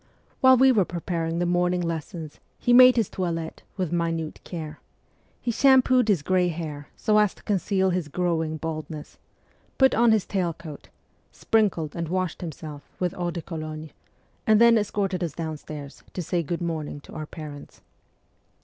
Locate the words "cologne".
13.43-13.91